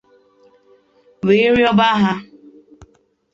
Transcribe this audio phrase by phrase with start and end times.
[1.25, 2.13] wee rịọba ha